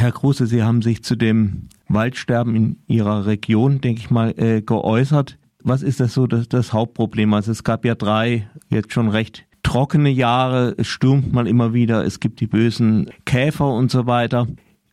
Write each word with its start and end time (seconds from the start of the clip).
Herr 0.00 0.12
Kruse, 0.12 0.46
Sie 0.46 0.62
haben 0.62 0.80
sich 0.80 1.04
zu 1.04 1.14
dem 1.14 1.68
Waldsterben 1.90 2.56
in 2.56 2.76
Ihrer 2.86 3.26
Region, 3.26 3.82
denke 3.82 4.00
ich 4.00 4.10
mal, 4.10 4.32
äh, 4.38 4.62
geäußert. 4.62 5.36
Was 5.62 5.82
ist 5.82 6.00
das 6.00 6.14
so 6.14 6.26
das, 6.26 6.48
das 6.48 6.72
Hauptproblem? 6.72 7.34
Also 7.34 7.52
es 7.52 7.64
gab 7.64 7.84
ja 7.84 7.94
drei 7.94 8.48
jetzt 8.70 8.94
schon 8.94 9.10
recht 9.10 9.44
trockene 9.62 10.08
Jahre, 10.08 10.74
es 10.78 10.86
stürmt 10.86 11.34
mal 11.34 11.46
immer 11.46 11.74
wieder, 11.74 12.02
es 12.02 12.18
gibt 12.18 12.40
die 12.40 12.46
bösen 12.46 13.10
Käfer 13.26 13.70
und 13.74 13.90
so 13.90 14.06
weiter. 14.06 14.46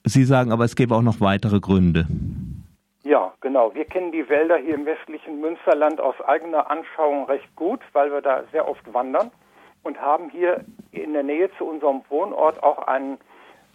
Sie 0.04 0.26
sagen 0.26 0.52
aber, 0.52 0.66
es 0.66 0.76
gäbe 0.76 0.94
auch 0.94 1.02
noch 1.02 1.22
weitere 1.22 1.62
Gründe. 1.62 2.06
Ja, 3.06 3.32
genau. 3.40 3.74
Wir 3.74 3.86
kennen 3.86 4.12
die 4.12 4.28
Wälder 4.28 4.58
hier 4.58 4.76
im 4.76 4.86
westlichen 4.86 5.40
Münsterland 5.40 6.02
aus 6.02 6.16
eigener 6.28 6.70
Anschauung 6.70 7.28
recht 7.28 7.56
gut, 7.56 7.80
weil 7.94 8.12
wir 8.12 8.20
da 8.20 8.44
sehr 8.52 8.68
oft 8.68 8.94
wandern 8.94 9.32
und 9.84 10.02
haben 10.02 10.30
hier 10.32 10.66
in 10.92 11.14
der 11.14 11.24
Nähe 11.24 11.50
zu 11.58 11.64
unserem 11.64 12.02
Wohnort 12.10 12.62
auch 12.62 12.88
einen 12.88 13.18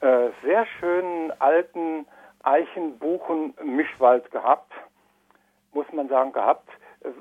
äh, 0.03 0.31
sehr 0.43 0.67
schönen 0.79 1.33
alten 1.41 2.07
Eichen-Buchen-Mischwald 2.43 4.31
gehabt, 4.31 4.73
muss 5.73 5.87
man 5.93 6.09
sagen, 6.09 6.33
gehabt, 6.33 6.69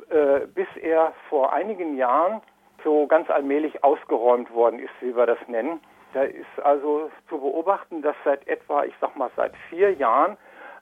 äh, 0.09 0.47
bis 0.47 0.67
er 0.81 1.13
vor 1.29 1.53
einigen 1.53 1.95
Jahren 1.95 2.41
so 2.83 3.07
ganz 3.07 3.29
allmählich 3.29 3.83
ausgeräumt 3.83 4.51
worden 4.51 4.79
ist, 4.79 4.93
wie 4.99 5.15
wir 5.15 5.25
das 5.25 5.37
nennen. 5.47 5.79
Da 6.13 6.23
ist 6.23 6.59
also 6.63 7.09
zu 7.29 7.39
beobachten, 7.39 8.01
dass 8.01 8.15
seit 8.25 8.47
etwa, 8.47 8.83
ich 8.83 8.93
sag 8.99 9.15
mal, 9.15 9.29
seit 9.35 9.53
vier 9.69 9.93
Jahren 9.93 10.37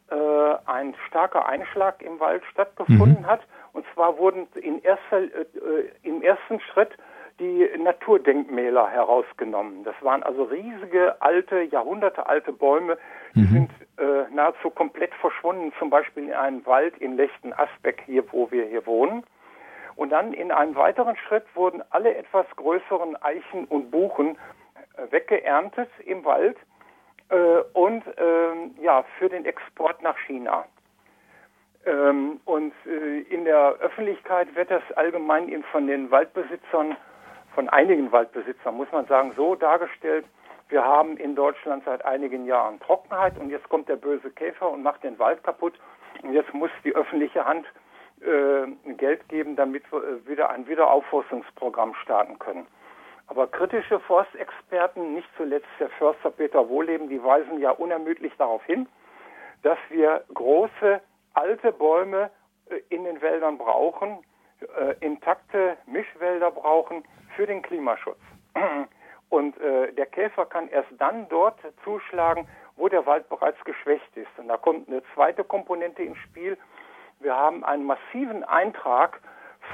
äh, 0.10 0.56
ein 0.66 0.96
starker 1.08 1.48
Einschlag 1.48 2.02
im 2.02 2.20
Wald 2.20 2.44
stattgefunden 2.52 3.22
mhm. 3.22 3.28
hat. 3.28 3.42
Und 3.74 3.86
zwar 3.94 4.18
wurden 4.18 4.48
in 4.56 4.82
erster, 4.82 5.22
äh, 5.22 5.92
im 6.04 6.22
ersten 6.22 6.60
Schritt 6.62 6.92
die 7.40 7.70
Naturdenkmäler 7.78 8.90
herausgenommen. 8.90 9.84
Das 9.84 9.96
waren 10.02 10.24
also 10.24 10.44
riesige, 10.44 11.22
alte, 11.22 11.62
jahrhundertealte 11.62 12.52
Bäume, 12.52 12.98
die 13.34 13.42
mhm. 13.42 13.48
sind 13.48 13.72
äh, 13.98 14.34
nahezu 14.34 14.70
komplett 14.70 15.14
verschwunden, 15.16 15.74
zum 15.80 15.90
Beispiel 15.90 16.26
in 16.26 16.34
einem 16.34 16.66
Wald 16.66 16.98
in 16.98 17.16
Lechten-Asbeck, 17.16 18.04
hier 18.06 18.24
wo 18.32 18.52
wir 18.52 18.66
hier 18.66 18.86
wohnen. 18.86 19.24
Und 19.96 20.12
dann 20.12 20.34
in 20.34 20.52
einem 20.52 20.76
weiteren 20.76 21.18
Schritt 21.18 21.44
wurden 21.56 21.84
alle 21.90 22.16
etwas 22.16 22.46
größeren 22.56 23.22
Eichen 23.22 23.66
und 23.66 23.92
Buchen 23.92 24.38
äh, 24.96 25.12
weggeerntet 25.12 25.90
im 26.06 26.24
Wald 26.24 26.58
äh, 27.30 27.36
und 27.74 28.04
ähm, 28.18 28.76
ja 28.82 29.04
für 29.18 29.30
den 29.30 29.46
Export 29.46 30.02
nach 30.02 30.18
China. 30.20 30.66
Ähm, 31.86 32.40
und 32.46 32.74
äh, 32.86 33.20
in 33.34 33.46
der 33.46 33.76
Öffentlichkeit 33.80 34.54
wird 34.56 34.70
das 34.70 34.84
allgemein 34.96 35.64
von 35.72 35.88
den 35.88 36.12
Waldbesitzern, 36.12 36.98
von 37.60 37.68
einigen 37.68 38.14
Waldbesitzern, 38.14 38.78
muss 38.78 38.90
man 38.94 39.06
sagen, 39.08 39.34
so 39.36 39.54
dargestellt, 39.54 40.26
wir 40.70 40.82
haben 40.82 41.18
in 41.18 41.36
Deutschland 41.36 41.84
seit 41.84 42.06
einigen 42.06 42.46
Jahren 42.46 42.80
Trockenheit 42.80 43.38
und 43.38 43.50
jetzt 43.50 43.68
kommt 43.68 43.90
der 43.90 43.98
böse 43.98 44.32
Käfer 44.32 44.72
und 44.72 44.82
macht 44.82 45.04
den 45.04 45.20
Wald 45.20 45.44
kaputt 45.44 45.74
und 46.24 46.32
jetzt 46.32 46.54
muss 46.54 46.70
die 46.86 46.96
öffentliche 46.96 47.44
Hand 47.44 47.66
äh, 48.22 48.94
Geld 48.94 49.28
geben, 49.28 49.58
damit 49.58 49.84
wir 49.92 50.02
äh, 50.02 50.26
wieder 50.26 50.52
ein 50.52 50.70
Wiederaufforstungsprogramm 50.70 51.96
starten 51.96 52.40
können. 52.40 52.66
Aber 53.28 53.46
kritische 53.48 54.00
Forstexperten, 54.00 55.14
nicht 55.14 55.28
zuletzt 55.36 55.68
der 55.82 55.90
Förster 55.90 56.32
Peter 56.32 56.70
Wohleben, 56.70 57.10
die 57.10 57.22
weisen 57.22 57.60
ja 57.60 57.72
unermüdlich 57.72 58.32
darauf 58.38 58.64
hin, 58.64 58.88
dass 59.64 59.80
wir 59.90 60.24
große 60.34 61.02
alte 61.34 61.74
Bäume 61.74 62.32
äh, 62.70 62.80
in 62.88 63.04
den 63.04 63.22
Wäldern 63.22 63.58
brauchen, 63.58 64.20
äh, 64.62 64.96
intakte 65.00 65.78
Mischwälder 65.86 66.52
brauchen 66.52 67.04
für 67.36 67.46
den 67.46 67.62
Klimaschutz. 67.62 68.20
Und 69.30 69.60
äh, 69.62 69.94
der 69.94 70.08
Käfer 70.08 70.46
kann 70.46 70.70
erst 70.70 70.90
dann 70.98 71.30
dort 71.30 71.60
zuschlagen, 71.84 72.48
wo 72.76 72.88
der 72.88 73.06
Wald 73.06 73.30
bereits 73.30 73.64
geschwächt 73.64 74.16
ist. 74.16 74.32
Und 74.38 74.48
da 74.48 74.58
kommt 74.58 74.88
eine 74.88 75.04
zweite 75.14 75.44
Komponente 75.44 76.02
ins 76.02 76.18
Spiel, 76.18 76.58
wir 77.20 77.36
haben 77.36 77.66
einen 77.66 77.84
massiven 77.84 78.46
Eintrag 78.46 79.20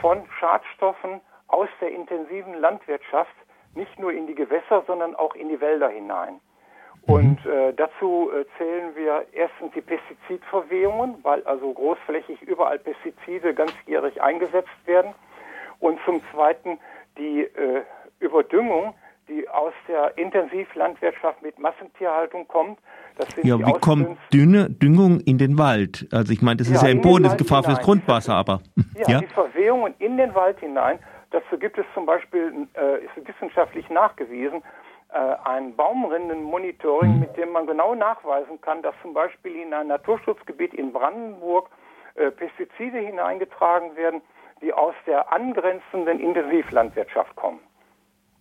von 0.01 0.27
Schadstoffen 0.39 1.21
aus 1.47 1.69
der 1.79 1.91
intensiven 1.91 2.55
Landwirtschaft 2.55 3.35
nicht 3.75 3.99
nur 3.99 4.11
in 4.11 4.25
die 4.25 4.33
Gewässer, 4.33 4.83
sondern 4.87 5.15
auch 5.15 5.35
in 5.35 5.49
die 5.49 5.61
Wälder 5.61 5.89
hinein. 5.89 6.39
Mhm. 7.07 7.13
Und 7.13 7.45
äh, 7.45 7.73
dazu 7.73 8.31
äh, 8.31 8.45
zählen 8.57 8.95
wir 8.95 9.25
erstens 9.33 9.73
die 9.73 9.81
Pestizidverwehungen, 9.81 11.15
weil 11.23 11.43
also 11.43 11.71
großflächig 11.71 12.41
überall 12.41 12.79
Pestizide 12.79 13.53
ganzjährig 13.53 14.21
eingesetzt 14.21 14.69
werden. 14.85 15.13
Und 15.79 15.99
zum 16.05 16.21
Zweiten 16.31 16.79
die 17.17 17.41
äh, 17.41 17.83
Überdüngung, 18.19 18.93
die 19.27 19.47
aus 19.49 19.73
der 19.87 20.17
Intensivlandwirtschaft 20.17 21.41
mit 21.41 21.57
Massentierhaltung 21.59 22.47
kommt. 22.47 22.79
ja, 23.43 23.57
wie 23.57 23.73
kommt 23.73 24.17
Dünne, 24.31 24.69
Düngung 24.69 25.19
in 25.21 25.37
den 25.37 25.57
Wald? 25.57 26.07
Also 26.11 26.31
ich 26.31 26.41
meine, 26.41 26.57
das 26.57 26.69
ja, 26.69 26.75
ist 26.75 26.83
ja 26.83 26.89
im 26.89 27.01
Boden, 27.01 27.23
das 27.23 27.33
ist 27.33 27.39
Gefahr 27.39 27.61
hinein. 27.61 27.75
fürs 27.75 27.85
Grundwasser, 27.85 28.35
aber... 28.35 28.61
Ja, 28.95 29.15
ja, 29.15 29.19
die 29.19 29.27
Verwehungen 29.27 29.93
in 29.99 30.15
den 30.15 30.33
Wald 30.35 30.59
hinein, 30.59 30.99
dazu 31.31 31.57
gibt 31.59 31.77
es 31.77 31.85
zum 31.93 32.05
Beispiel, 32.05 32.67
äh, 32.75 33.03
ist 33.03 33.27
wissenschaftlich 33.27 33.89
nachgewiesen, 33.89 34.63
ein 35.09 35.75
Baumrindenmonitoring, 35.75 37.19
mit 37.19 37.37
dem 37.37 37.51
man 37.51 37.67
genau 37.67 37.95
nachweisen 37.95 38.59
kann, 38.61 38.81
dass 38.81 38.95
zum 39.01 39.13
Beispiel 39.13 39.55
in 39.55 39.73
ein 39.73 39.87
Naturschutzgebiet 39.87 40.73
in 40.73 40.91
Brandenburg 40.91 41.69
äh, 42.15 42.31
Pestizide 42.31 42.99
hineingetragen 42.99 43.95
werden, 43.95 44.21
die 44.61 44.71
aus 44.71 44.95
der 45.05 45.33
angrenzenden 45.33 46.19
Intensivlandwirtschaft 46.19 47.35
kommen. 47.35 47.59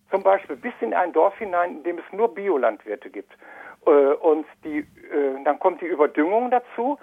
Zum 0.09 0.23
Beispiel 0.23 0.55
bis 0.55 0.73
in 0.79 0.93
ein 0.93 1.11
Dorf 1.11 1.37
hinein, 1.37 1.71
in 1.77 1.83
dem 1.83 1.97
es 1.97 2.05
nur 2.13 2.33
Biolandwirte 2.33 3.09
gibt. 3.09 3.33
Äh, 3.85 3.89
und 3.89 4.45
die, 4.63 4.79
äh, 4.79 5.43
dann 5.43 5.59
kommt 5.59 5.81
die 5.81 5.87
Überdüngung 5.87 6.51
dazu 6.51 6.97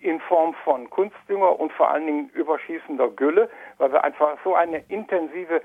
in 0.00 0.20
Form 0.20 0.54
von 0.64 0.90
Kunstdünger 0.90 1.58
und 1.58 1.72
vor 1.72 1.88
allen 1.90 2.06
Dingen 2.06 2.30
überschießender 2.30 3.10
Gülle, 3.10 3.48
weil 3.78 3.92
wir 3.92 4.02
einfach 4.02 4.38
so 4.42 4.54
eine 4.54 4.78
intensive, 4.88 5.62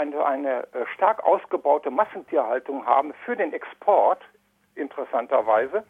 eine, 0.00 0.24
eine 0.24 0.62
äh, 0.72 0.86
stark 0.94 1.22
ausgebaute 1.24 1.90
Massentierhaltung 1.90 2.86
haben 2.86 3.12
für 3.24 3.36
den 3.36 3.52
Export, 3.52 4.22
interessanterweise. 4.74 5.84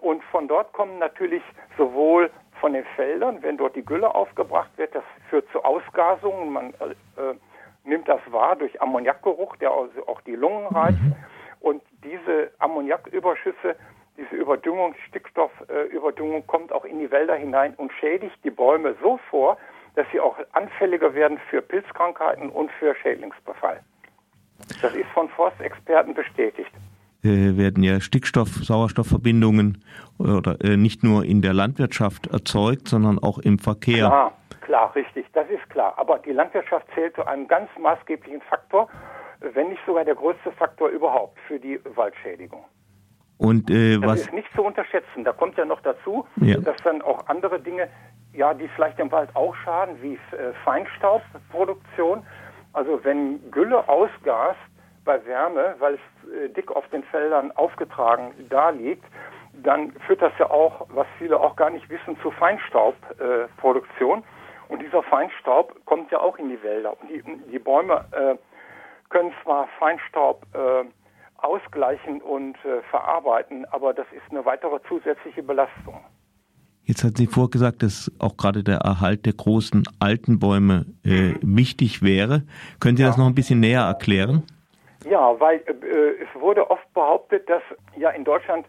Und 0.00 0.22
von 0.24 0.46
dort 0.48 0.72
kommen 0.72 0.98
natürlich 0.98 1.42
sowohl 1.78 2.30
von 2.60 2.72
den 2.72 2.84
Feldern, 2.96 3.42
wenn 3.42 3.56
dort 3.56 3.76
die 3.76 3.84
Gülle 3.84 4.14
aufgebracht 4.14 4.70
wird, 4.76 4.94
das 4.94 5.04
führt 5.28 5.48
zu 5.52 5.64
Ausgasungen, 5.64 6.52
man 6.52 6.70
äh, 6.74 7.34
nimmt 7.84 8.08
das 8.08 8.20
wahr 8.30 8.56
durch 8.56 8.80
Ammoniakgeruch, 8.80 9.56
der 9.56 9.70
also 9.70 10.06
auch 10.06 10.20
die 10.22 10.36
Lungen 10.36 10.66
reizt. 10.66 11.00
Mhm. 11.00 11.16
Und 11.60 11.82
diese 12.02 12.50
Ammoniaküberschüsse, 12.58 13.76
diese 14.16 14.36
Überdüngung, 14.36 14.94
Stickstoffüberdüngung 15.08 16.46
kommt 16.46 16.72
auch 16.72 16.84
in 16.84 16.98
die 16.98 17.10
Wälder 17.10 17.34
hinein 17.34 17.74
und 17.76 17.92
schädigt 17.94 18.38
die 18.44 18.50
Bäume 18.50 18.94
so 19.02 19.18
vor, 19.30 19.56
dass 19.94 20.06
sie 20.12 20.20
auch 20.20 20.36
anfälliger 20.52 21.14
werden 21.14 21.38
für 21.50 21.62
Pilzkrankheiten 21.62 22.50
und 22.50 22.70
für 22.72 22.94
Schädlingsbefall. 22.96 23.80
Das 24.80 24.94
ist 24.94 25.08
von 25.14 25.28
Forstexperten 25.28 26.14
bestätigt. 26.14 26.70
Äh, 27.22 27.56
werden 27.56 27.82
ja 27.82 28.00
Stickstoff-Sauerstoffverbindungen 28.00 29.82
oder 30.18 30.58
äh, 30.62 30.76
nicht 30.76 31.02
nur 31.02 31.24
in 31.24 31.42
der 31.42 31.54
Landwirtschaft 31.54 32.26
erzeugt, 32.26 32.88
sondern 32.88 33.18
auch 33.18 33.38
im 33.38 33.58
Verkehr. 33.58 34.06
Klar, 34.06 34.32
klar, 34.60 34.94
richtig, 34.94 35.26
das 35.32 35.48
ist 35.48 35.68
klar. 35.70 35.94
Aber 35.96 36.18
die 36.18 36.32
Landwirtschaft 36.32 36.86
zählt 36.94 37.14
zu 37.14 37.26
einem 37.26 37.48
ganz 37.48 37.70
maßgeblichen 37.80 38.42
Faktor, 38.42 38.88
wenn 39.40 39.70
nicht 39.70 39.80
sogar 39.86 40.04
der 40.04 40.14
größte 40.14 40.52
Faktor 40.52 40.88
überhaupt 40.88 41.38
für 41.46 41.58
die 41.58 41.80
Waldschädigung. 41.94 42.64
Und 43.38 43.70
äh, 43.70 43.98
das 43.98 44.08
was 44.08 44.20
ist 44.20 44.32
nicht 44.32 44.52
zu 44.54 44.62
unterschätzen. 44.62 45.24
Da 45.24 45.32
kommt 45.32 45.56
ja 45.56 45.64
noch 45.64 45.80
dazu, 45.80 46.26
ja. 46.36 46.58
dass 46.58 46.76
dann 46.84 47.02
auch 47.02 47.26
andere 47.26 47.60
Dinge, 47.60 47.88
ja, 48.34 48.54
die 48.54 48.68
vielleicht 48.68 48.98
im 48.98 49.10
Wald 49.12 49.30
auch 49.34 49.54
schaden, 49.56 50.00
wie 50.02 50.14
äh, 50.14 50.52
Feinstaubproduktion. 50.64 52.26
Also 52.72 53.02
wenn 53.04 53.50
Gülle 53.50 53.88
ausgast 53.88 54.58
bei 55.04 55.24
Wärme, 55.24 55.76
weil 55.78 55.94
es 55.94 56.30
äh, 56.30 56.48
dick 56.48 56.70
auf 56.70 56.86
den 56.88 57.04
Feldern 57.04 57.52
aufgetragen 57.52 58.32
da 58.48 58.70
liegt, 58.70 59.04
dann 59.62 59.92
führt 60.06 60.20
das 60.20 60.32
ja 60.38 60.50
auch, 60.50 60.86
was 60.88 61.06
viele 61.18 61.38
auch 61.38 61.54
gar 61.56 61.70
nicht 61.70 61.88
wissen, 61.88 62.18
zu 62.20 62.30
Feinstaubproduktion. 62.32 64.24
Und 64.68 64.82
dieser 64.82 65.02
Feinstaub 65.04 65.74
kommt 65.84 66.10
ja 66.10 66.18
auch 66.18 66.38
in 66.38 66.48
die 66.48 66.60
Wälder. 66.62 66.96
Und 67.00 67.08
die, 67.08 67.22
die 67.52 67.58
Bäume 67.58 68.04
äh, 68.12 68.36
können 69.10 69.32
zwar 69.42 69.68
Feinstaub 69.78 70.44
äh, 70.54 70.84
ausgleichen 71.36 72.20
und 72.22 72.56
äh, 72.64 72.80
verarbeiten, 72.90 73.66
aber 73.66 73.92
das 73.92 74.06
ist 74.12 74.28
eine 74.30 74.44
weitere 74.44 74.80
zusätzliche 74.88 75.42
Belastung. 75.42 76.02
Jetzt 76.84 77.02
hat 77.02 77.16
sie 77.16 77.26
vorgesagt, 77.26 77.82
dass 77.82 78.12
auch 78.18 78.36
gerade 78.36 78.62
der 78.62 78.78
Erhalt 78.78 79.24
der 79.24 79.32
großen 79.32 79.84
alten 80.00 80.38
Bäume 80.38 80.84
äh, 81.02 81.34
wichtig 81.40 82.02
wäre. 82.02 82.42
Können 82.78 82.96
Sie 82.96 83.02
ja. 83.02 83.08
das 83.08 83.16
noch 83.16 83.26
ein 83.26 83.34
bisschen 83.34 83.60
näher 83.60 83.82
erklären? 83.82 84.42
Ja, 85.08 85.34
weil 85.38 85.56
äh, 85.56 86.22
es 86.22 86.40
wurde 86.40 86.70
oft 86.70 86.92
behauptet, 86.92 87.48
dass 87.48 87.62
ja 87.96 88.10
in 88.10 88.24
Deutschland 88.24 88.66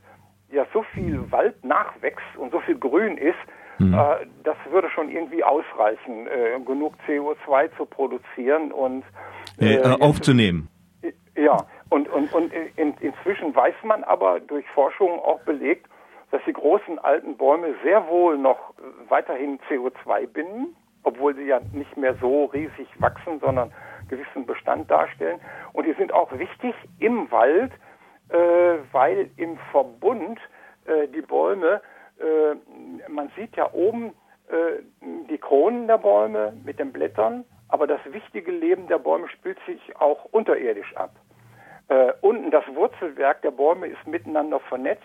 ja 0.52 0.66
so 0.74 0.84
viel 0.94 1.20
Wald 1.32 1.64
nachwächst 1.64 2.38
und 2.38 2.52
so 2.52 2.60
viel 2.62 2.78
Grün 2.78 3.18
ist, 3.18 3.36
mhm. 3.80 3.94
äh, 3.94 4.26
das 4.44 4.56
würde 4.72 4.90
schon 4.90 5.10
irgendwie 5.10 5.44
ausreichen, 5.44 6.28
äh, 6.28 6.60
genug 6.66 6.94
CO2 7.08 7.76
zu 7.78 7.86
produzieren 7.86 8.72
und 8.72 9.04
äh, 9.60 9.76
äh, 9.76 10.00
aufzunehmen. 10.00 10.70
Ja, 11.36 11.58
Und, 11.90 12.08
und, 12.10 12.34
und 12.34 12.54
in, 12.78 12.94
inzwischen 13.00 13.54
weiß 13.54 13.76
man 13.84 14.04
aber 14.06 14.40
durch 14.40 14.66
Forschungen 14.74 15.20
auch 15.20 15.40
belegt, 15.42 15.88
dass 16.31 16.42
die 16.45 16.54
großen 16.54 17.00
alten 17.00 17.38
Bäume 17.38 17.75
sehr 17.83 18.07
wohl 18.07 18.38
noch 18.38 18.74
weiterhin 19.10 19.60
CO2 19.69 20.27
binden, 20.27 20.75
obwohl 21.04 21.36
sie 21.36 21.45
ja 21.45 21.62
nicht 21.74 21.95
mehr 21.98 22.16
so 22.16 22.45
riesig 22.45 22.88
wachsen, 23.00 23.39
sondern 23.39 23.72
gewissen 24.10 24.45
Bestand 24.45 24.89
darstellen. 24.89 25.39
Und 25.74 25.86
die 25.86 25.94
sind 25.94 26.13
auch 26.13 26.31
wichtig 26.38 26.75
im 27.00 27.30
Wald, 27.31 27.72
äh, 28.30 28.38
weil 28.92 29.30
im 29.38 29.57
Verbund 29.72 30.39
äh, 30.86 31.07
die 31.07 31.22
Bäume, 31.22 31.81
äh, 32.19 33.10
man 33.10 33.31
sieht 33.36 33.56
ja 33.56 33.72
oben 33.74 34.13
äh, 34.50 34.81
die 35.30 35.38
Kronen 35.38 35.88
der 35.88 35.98
Bäume 35.98 36.54
mit 36.63 36.80
den 36.80 36.92
Blättern, 36.92 37.45
aber 37.69 37.88
das 37.88 38.00
wichtige 38.06 38.51
Leben 38.51 38.88
der 38.88 39.00
Bäume 39.00 39.27
spielt 39.30 39.57
sich 39.66 39.95
auch 39.98 40.25
unterirdisch 40.25 40.95
ab. 40.95 41.12
Äh, 41.88 42.13
unten 42.22 42.51
das 42.51 42.63
Wurzelwerk 42.74 43.42
der 43.42 43.51
Bäume 43.51 43.88
ist 43.88 44.07
miteinander 44.07 44.60
vernetzt 44.60 45.04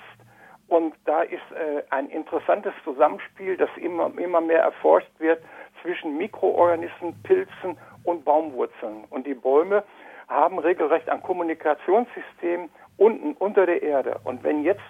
und 0.71 0.95
da 1.05 1.23
ist 1.23 1.43
äh, 1.51 1.83
ein 1.91 2.09
interessantes 2.11 2.73
Zusammenspiel, 2.85 3.57
das 3.57 3.69
immer, 3.77 4.11
immer 4.17 4.41
mehr 4.41 4.63
erforscht 4.63 5.11
wird 5.19 5.43
zwischen 5.83 6.17
Mikroorganismen, 6.17 7.21
Pilzen 7.25 7.77
und 8.05 8.25
Baumwurzeln. 8.25 9.05
Und 9.11 9.27
die 9.27 9.35
Bäume 9.35 9.83
haben 10.29 10.61
regelrecht 10.61 11.09
ein 11.09 11.23
Kommunikationssystem 11.25 12.69
unten 12.99 13.33
unter 13.33 13.67
der 13.67 13.83
Erde. 13.83 14.21
Und 14.23 14.45
wenn 14.45 14.63
jetzt 14.63 14.85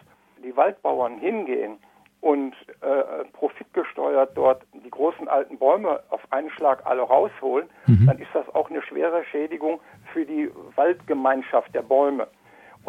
die 0.45 0.55
Waldbauern 0.55 1.17
hingehen 1.17 1.79
und 2.21 2.53
äh, 2.83 3.25
profitgesteuert 3.33 4.37
dort 4.37 4.63
die 4.85 4.91
großen 4.91 5.29
alten 5.29 5.57
Bäume 5.57 6.01
auf 6.11 6.21
einen 6.31 6.51
Schlag 6.51 6.85
alle 6.85 7.01
rausholen, 7.01 7.71
mhm. 7.87 8.07
dann 8.07 8.19
ist 8.19 8.35
das 8.35 8.47
auch 8.55 8.69
eine 8.69 8.83
schwere 8.83 9.25
Schädigung 9.25 9.81
für 10.13 10.27
die 10.27 10.51
Waldgemeinschaft 10.77 11.75
der 11.75 11.83
Bäume. 11.83 12.29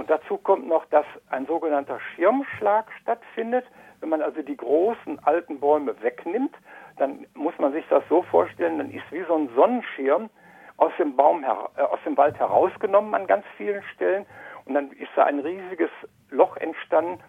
Und 0.01 0.09
dazu 0.09 0.39
kommt 0.39 0.67
noch, 0.67 0.83
dass 0.85 1.05
ein 1.29 1.45
sogenannter 1.45 1.99
Schirmschlag 1.99 2.91
stattfindet. 3.03 3.67
Wenn 3.99 4.09
man 4.09 4.23
also 4.23 4.41
die 4.41 4.57
großen 4.57 5.19
alten 5.25 5.59
Bäume 5.59 5.93
wegnimmt, 6.01 6.55
dann 6.97 7.27
muss 7.35 7.53
man 7.59 7.71
sich 7.71 7.85
das 7.87 8.01
so 8.09 8.23
vorstellen, 8.23 8.79
dann 8.79 8.89
ist 8.89 9.03
wie 9.11 9.23
so 9.27 9.35
ein 9.35 9.49
Sonnenschirm 9.55 10.31
aus 10.77 10.91
dem 10.97 11.15
Baum, 11.15 11.43
äh, 11.43 11.81
aus 11.83 11.99
dem 12.03 12.17
Wald 12.17 12.35
herausgenommen 12.39 13.13
an 13.13 13.27
ganz 13.27 13.45
vielen 13.57 13.83
Stellen 13.93 14.25
und 14.65 14.73
dann 14.73 14.89
ist 14.93 15.11
da 15.15 15.25
ein 15.25 15.37
riesiges 15.37 15.91
Loch 16.31 16.57
entstanden, 16.57 17.19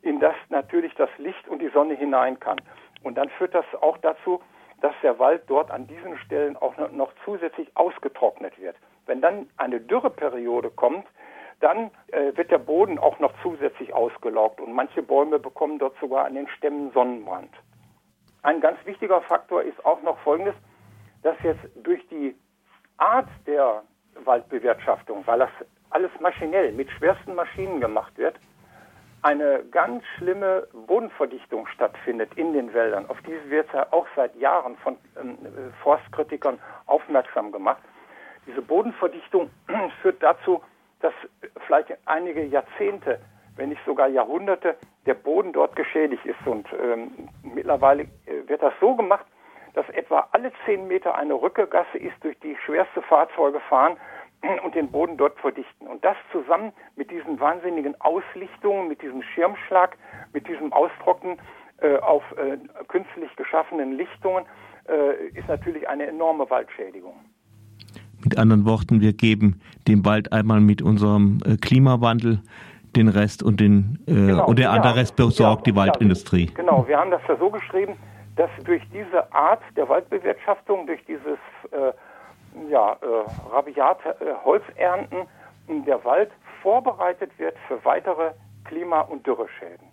in 0.00 0.18
das 0.18 0.34
natürlich 0.48 0.94
das 0.94 1.10
Licht 1.18 1.46
und 1.48 1.58
die 1.58 1.68
Sonne 1.68 1.92
hinein 1.96 2.40
kann. 2.40 2.62
Und 3.02 3.18
dann 3.18 3.28
führt 3.28 3.54
das 3.54 3.66
auch 3.82 3.98
dazu, 3.98 4.40
dass 4.80 4.94
der 5.02 5.18
Wald 5.18 5.42
dort 5.48 5.70
an 5.70 5.86
diesen 5.86 6.16
Stellen 6.16 6.56
auch 6.56 6.78
noch 6.92 7.12
zusätzlich 7.26 7.70
ausgetrocknet 7.74 8.58
wird. 8.58 8.76
Wenn 9.04 9.20
dann 9.20 9.50
eine 9.58 9.80
Dürreperiode 9.80 10.70
kommt, 10.70 11.06
dann 11.62 11.90
äh, 12.08 12.36
wird 12.36 12.50
der 12.50 12.58
Boden 12.58 12.98
auch 12.98 13.18
noch 13.20 13.32
zusätzlich 13.42 13.94
ausgelaugt 13.94 14.60
und 14.60 14.72
manche 14.72 15.02
Bäume 15.02 15.38
bekommen 15.38 15.78
dort 15.78 15.96
sogar 16.00 16.26
an 16.26 16.34
den 16.34 16.48
Stämmen 16.48 16.90
Sonnenbrand. 16.92 17.50
Ein 18.42 18.60
ganz 18.60 18.84
wichtiger 18.84 19.20
Faktor 19.22 19.62
ist 19.62 19.84
auch 19.84 20.02
noch 20.02 20.18
Folgendes, 20.18 20.54
dass 21.22 21.36
jetzt 21.44 21.62
durch 21.76 22.06
die 22.08 22.34
Art 22.96 23.28
der 23.46 23.82
Waldbewirtschaftung, 24.24 25.24
weil 25.26 25.38
das 25.38 25.50
alles 25.90 26.10
maschinell 26.20 26.72
mit 26.72 26.90
schwersten 26.90 27.34
Maschinen 27.34 27.80
gemacht 27.80 28.16
wird, 28.18 28.34
eine 29.22 29.62
ganz 29.70 30.02
schlimme 30.16 30.66
Bodenverdichtung 30.88 31.68
stattfindet 31.68 32.30
in 32.34 32.52
den 32.52 32.74
Wäldern. 32.74 33.08
Auf 33.08 33.18
diese 33.22 33.50
wird 33.50 33.72
ja 33.72 33.86
auch 33.92 34.06
seit 34.16 34.34
Jahren 34.36 34.76
von 34.78 34.96
ähm, 35.20 35.38
Forstkritikern 35.82 36.58
aufmerksam 36.86 37.52
gemacht. 37.52 37.82
Diese 38.48 38.60
Bodenverdichtung 38.60 39.50
führt 40.02 40.20
dazu, 40.20 40.60
dass 41.02 41.12
vielleicht 41.66 41.96
einige 42.06 42.44
Jahrzehnte, 42.44 43.20
wenn 43.56 43.68
nicht 43.68 43.84
sogar 43.84 44.08
Jahrhunderte, 44.08 44.76
der 45.06 45.14
Boden 45.14 45.52
dort 45.52 45.76
geschädigt 45.76 46.24
ist. 46.24 46.46
Und 46.46 46.66
ähm, 46.72 47.28
mittlerweile 47.42 48.04
äh, 48.26 48.46
wird 48.46 48.62
das 48.62 48.72
so 48.80 48.94
gemacht, 48.94 49.26
dass 49.74 49.88
etwa 49.90 50.28
alle 50.32 50.52
zehn 50.64 50.86
Meter 50.86 51.14
eine 51.14 51.34
Rückegasse 51.34 51.98
ist, 51.98 52.14
durch 52.22 52.38
die 52.40 52.56
schwerste 52.64 53.02
Fahrzeuge 53.02 53.60
fahren 53.60 53.96
und 54.64 54.74
den 54.74 54.90
Boden 54.90 55.16
dort 55.16 55.38
verdichten. 55.40 55.86
Und 55.86 56.04
das 56.04 56.16
zusammen 56.30 56.72
mit 56.96 57.10
diesen 57.10 57.40
wahnsinnigen 57.40 58.00
Auslichtungen, 58.00 58.88
mit 58.88 59.02
diesem 59.02 59.22
Schirmschlag, 59.22 59.96
mit 60.32 60.46
diesem 60.46 60.72
Austrocknen 60.72 61.38
äh, 61.80 61.96
auf 61.98 62.22
äh, 62.36 62.58
künstlich 62.88 63.34
geschaffenen 63.36 63.96
Lichtungen, 63.96 64.46
äh, 64.88 65.28
ist 65.28 65.48
natürlich 65.48 65.88
eine 65.88 66.06
enorme 66.06 66.48
Waldschädigung. 66.48 67.16
Mit 68.24 68.38
anderen 68.38 68.64
Worten, 68.64 69.00
wir 69.00 69.12
geben 69.12 69.60
dem 69.88 70.04
Wald 70.04 70.32
einmal 70.32 70.60
mit 70.60 70.82
unserem 70.82 71.40
äh, 71.44 71.56
Klimawandel 71.56 72.40
den 72.96 73.08
Rest 73.08 73.42
und 73.42 73.60
den 73.60 73.98
äh, 74.06 74.12
genau, 74.12 74.46
und 74.46 74.58
der 74.58 74.66
ja, 74.66 74.72
andere 74.72 74.96
Rest 74.96 75.16
besorgt 75.16 75.66
ja, 75.66 75.72
die 75.72 75.76
Waldindustrie. 75.76 76.46
Genau, 76.54 76.86
wir 76.86 76.98
haben 76.98 77.10
das 77.10 77.22
ja 77.26 77.36
so 77.36 77.50
geschrieben, 77.50 77.94
dass 78.36 78.50
durch 78.64 78.82
diese 78.92 79.32
Art 79.32 79.62
der 79.76 79.88
Waldbewirtschaftung, 79.88 80.86
durch 80.86 81.04
dieses 81.06 81.38
äh, 81.70 81.92
ja, 82.70 82.92
äh, 82.92 83.50
rabiate 83.50 84.10
äh, 84.20 84.34
Holzernten 84.44 85.26
der 85.86 86.04
Wald 86.04 86.30
vorbereitet 86.62 87.30
wird 87.38 87.56
für 87.66 87.82
weitere 87.84 88.32
Klima- 88.64 89.02
und 89.02 89.26
Dürreschäden. 89.26 89.86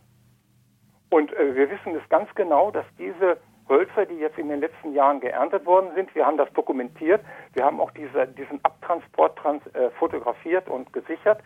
Und 1.09 1.33
äh, 1.33 1.55
wir 1.55 1.69
wissen 1.69 1.95
es 1.95 2.07
ganz 2.09 2.29
genau, 2.35 2.71
dass 2.71 2.85
diese 2.97 3.37
Hölzer, 3.69 4.05
die 4.05 4.15
jetzt 4.15 4.37
in 4.37 4.49
den 4.49 4.59
letzten 4.59 4.93
Jahren 4.93 5.19
geerntet 5.19 5.65
worden 5.65 5.91
sind, 5.95 6.13
wir 6.15 6.25
haben 6.25 6.37
das 6.37 6.51
dokumentiert, 6.53 7.21
wir 7.53 7.63
haben 7.63 7.79
auch 7.79 7.91
diese, 7.91 8.27
diesen 8.27 8.59
Abtransport 8.63 9.37
trans, 9.37 9.65
äh, 9.73 9.89
fotografiert 9.91 10.67
und 10.67 10.91
gesichert. 10.91 11.39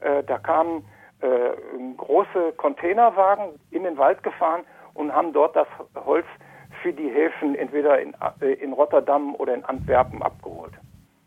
Äh, 0.00 0.22
da 0.22 0.38
kamen 0.38 0.84
äh, 1.20 1.96
große 1.96 2.52
Containerwagen 2.56 3.58
in 3.70 3.84
den 3.84 3.98
Wald 3.98 4.22
gefahren 4.22 4.62
und 4.94 5.12
haben 5.12 5.32
dort 5.32 5.56
das 5.56 5.68
Holz 6.04 6.26
für 6.82 6.92
die 6.92 7.08
Häfen 7.08 7.54
entweder 7.54 8.00
in, 8.00 8.14
äh, 8.40 8.52
in 8.54 8.72
Rotterdam 8.72 9.34
oder 9.34 9.54
in 9.54 9.64
Antwerpen 9.64 10.22
abgeholt. 10.22 10.72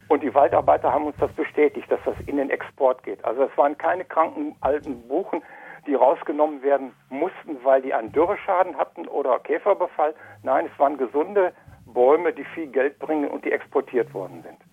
Und 0.08 0.24
die 0.24 0.34
Waldarbeiter 0.34 0.94
haben 0.94 1.06
uns 1.06 1.18
das 1.20 1.32
bestätigt, 1.34 1.92
dass 1.92 2.00
das 2.06 2.16
in 2.28 2.38
den 2.38 2.50
Export 2.50 3.04
geht. 3.04 3.24
Also 3.26 3.44
es 3.44 3.58
waren 3.58 3.78
keine 3.78 4.06
kranken 4.06 4.56
alten 4.62 5.08
Buchen, 5.08 5.42
die 5.88 5.96
rausgenommen 5.96 6.62
werden 6.62 6.94
mussten, 7.10 7.58
weil 7.64 7.82
die 7.82 7.94
einen 7.94 8.12
Dürreschaden 8.12 8.78
hatten 8.78 9.08
oder 9.08 9.40
Käferbefall. 9.40 10.14
Nein, 10.44 10.70
es 10.72 10.80
waren 10.80 10.98
gesunde 10.98 11.54
Bäume, 11.86 12.34
die 12.34 12.44
viel 12.44 12.68
Geld 12.68 13.00
bringen 13.00 13.30
und 13.30 13.46
die 13.46 13.52
exportiert 13.52 14.14
worden 14.14 14.44
sind. 14.44 14.67